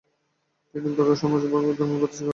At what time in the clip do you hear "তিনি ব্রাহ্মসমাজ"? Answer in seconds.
0.75-1.41